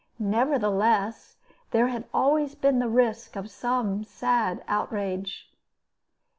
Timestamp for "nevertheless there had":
0.17-2.05